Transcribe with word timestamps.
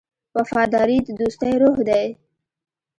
وفاداري 0.37 0.97
د 1.03 1.09
دوستۍ 1.19 1.53
روح 1.61 1.77
دی. 1.89 2.05